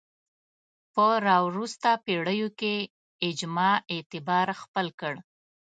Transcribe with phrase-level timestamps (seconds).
[0.93, 2.75] په راوروسته پېړیو کې
[3.27, 5.13] اجماع اعتبار خپل کړ